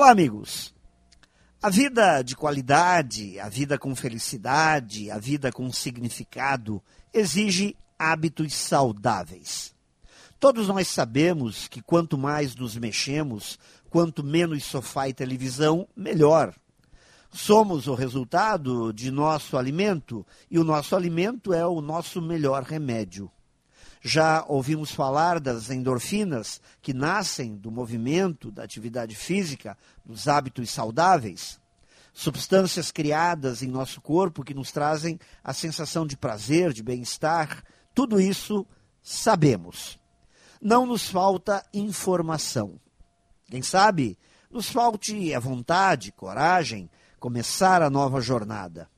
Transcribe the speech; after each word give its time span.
Olá, 0.00 0.12
amigos. 0.12 0.74
A 1.62 1.68
vida 1.68 2.22
de 2.22 2.34
qualidade, 2.34 3.38
a 3.38 3.50
vida 3.50 3.76
com 3.76 3.94
felicidade, 3.94 5.10
a 5.10 5.18
vida 5.18 5.52
com 5.52 5.70
significado 5.70 6.82
exige 7.12 7.76
hábitos 7.98 8.54
saudáveis. 8.54 9.74
Todos 10.38 10.68
nós 10.68 10.88
sabemos 10.88 11.68
que 11.68 11.82
quanto 11.82 12.16
mais 12.16 12.56
nos 12.56 12.76
mexemos, 12.76 13.58
quanto 13.90 14.24
menos 14.24 14.64
sofá 14.64 15.06
e 15.06 15.12
televisão, 15.12 15.86
melhor. 15.94 16.54
Somos 17.30 17.86
o 17.86 17.92
resultado 17.94 18.94
de 18.94 19.10
nosso 19.10 19.58
alimento 19.58 20.26
e 20.50 20.58
o 20.58 20.64
nosso 20.64 20.96
alimento 20.96 21.52
é 21.52 21.66
o 21.66 21.82
nosso 21.82 22.22
melhor 22.22 22.62
remédio. 22.62 23.30
Já 24.02 24.44
ouvimos 24.48 24.92
falar 24.92 25.38
das 25.38 25.70
endorfinas 25.70 26.60
que 26.80 26.94
nascem 26.94 27.54
do 27.56 27.70
movimento, 27.70 28.50
da 28.50 28.64
atividade 28.64 29.14
física, 29.14 29.76
dos 30.04 30.26
hábitos 30.26 30.70
saudáveis. 30.70 31.60
Substâncias 32.12 32.90
criadas 32.90 33.62
em 33.62 33.68
nosso 33.68 34.00
corpo 34.00 34.42
que 34.42 34.54
nos 34.54 34.72
trazem 34.72 35.18
a 35.44 35.52
sensação 35.52 36.06
de 36.06 36.16
prazer, 36.16 36.72
de 36.72 36.82
bem-estar. 36.82 37.62
Tudo 37.94 38.20
isso 38.20 38.66
sabemos. 39.02 39.98
Não 40.60 40.86
nos 40.86 41.08
falta 41.08 41.64
informação. 41.72 42.80
Quem 43.50 43.62
sabe 43.62 44.18
nos 44.50 44.70
falte 44.70 45.34
a 45.34 45.38
vontade, 45.38 46.10
coragem, 46.12 46.90
começar 47.18 47.82
a 47.82 47.90
nova 47.90 48.20
jornada. 48.20 48.88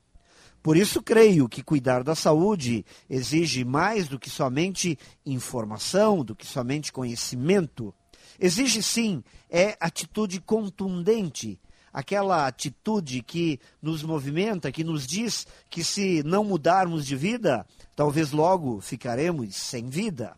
Por 0.63 0.77
isso, 0.77 1.03
creio 1.03 1.49
que 1.49 1.61
cuidar 1.61 2.05
da 2.05 2.15
saúde 2.15 2.85
exige 3.09 3.65
mais 3.65 4.07
do 4.07 4.17
que 4.17 4.29
somente 4.29 4.97
informação, 5.25 6.23
do 6.23 6.33
que 6.33 6.47
somente 6.47 6.93
conhecimento. 6.93 7.93
Exige 8.39 8.81
sim, 8.81 9.21
é 9.49 9.75
atitude 9.77 10.39
contundente, 10.39 11.59
aquela 11.91 12.47
atitude 12.47 13.21
que 13.21 13.59
nos 13.81 14.03
movimenta, 14.03 14.71
que 14.71 14.85
nos 14.85 15.05
diz 15.05 15.45
que 15.69 15.83
se 15.83 16.23
não 16.23 16.45
mudarmos 16.45 17.05
de 17.05 17.17
vida, 17.17 17.67
talvez 17.93 18.31
logo 18.31 18.79
ficaremos 18.79 19.53
sem 19.57 19.89
vida. 19.89 20.33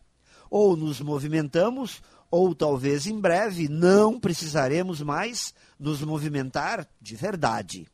Ou 0.49 0.75
nos 0.75 1.01
movimentamos, 1.01 2.01
ou 2.31 2.55
talvez 2.55 3.05
em 3.05 3.19
breve 3.19 3.69
não 3.69 4.19
precisaremos 4.19 5.01
mais 5.01 5.53
nos 5.79 6.01
movimentar 6.01 6.87
de 6.99 7.15
verdade. 7.15 7.85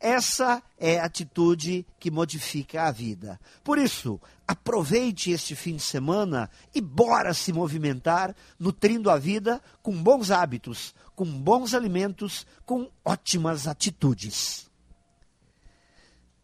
Essa 0.00 0.62
é 0.78 0.98
a 0.98 1.04
atitude 1.04 1.86
que 1.98 2.10
modifica 2.10 2.84
a 2.84 2.90
vida. 2.90 3.38
Por 3.62 3.76
isso, 3.76 4.18
aproveite 4.48 5.30
este 5.30 5.54
fim 5.54 5.76
de 5.76 5.82
semana 5.82 6.48
e 6.74 6.80
bora 6.80 7.34
se 7.34 7.52
movimentar, 7.52 8.34
nutrindo 8.58 9.10
a 9.10 9.18
vida 9.18 9.62
com 9.82 9.92
bons 10.02 10.30
hábitos, 10.30 10.94
com 11.14 11.26
bons 11.26 11.74
alimentos, 11.74 12.46
com 12.64 12.90
ótimas 13.04 13.68
atitudes. 13.68 14.70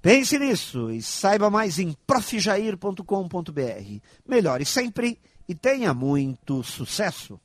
Pense 0.02 0.38
nisso 0.38 0.90
e 0.90 1.00
saiba 1.00 1.48
mais 1.48 1.78
em 1.78 1.96
profjair.com.br. 2.06 4.00
Melhore 4.28 4.66
sempre 4.66 5.18
e 5.48 5.54
tenha 5.54 5.94
muito 5.94 6.62
sucesso! 6.62 7.40